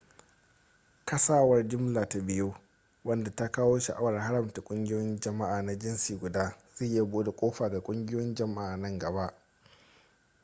kasawar 1.05 1.67
jimla 1.67 2.09
ta 2.09 2.19
biyun 2.21 2.53
wadda 3.03 3.35
ta 3.35 3.51
kawo 3.51 3.79
shawarar 3.79 4.21
haramta 4.21 4.61
ƙungiyoyin 4.63 5.19
jama'a 5.19 5.61
na 5.61 5.75
jinsi 5.77 6.17
guda 6.19 6.57
zai 6.75 6.87
iya 6.87 7.05
bude 7.05 7.31
kofa 7.31 7.69
ga 7.69 7.81
ƙungiyoyin 7.83 8.35
jama'a 8.35 8.77
nan 8.77 8.99
gaba 8.99 9.33